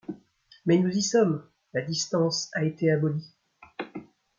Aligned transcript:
Mais 0.65 0.79
nous 0.79 0.89
y 0.89 1.03
sommes: 1.03 1.47
la 1.75 1.83
distance 1.83 2.49
a 2.53 2.63
été 2.63 2.89
abolie. 2.89 3.35